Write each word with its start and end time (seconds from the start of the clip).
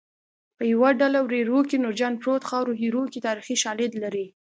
په 0.57 0.63
یوه 0.73 0.89
ډله 0.99 1.19
وریرو 1.21 1.59
کې 1.69 1.81
نورجان 1.83 2.13
پروت 2.21 2.43
خاورو 2.49 2.73
ایرو 2.81 3.03
کې 3.11 3.19
تاریخي 3.27 3.55
شالید 3.63 3.91
لري 4.03 4.25